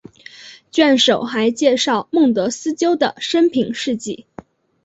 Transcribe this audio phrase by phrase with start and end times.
[0.71, 4.25] 卷首还介绍孟德斯鸠的生平事迹。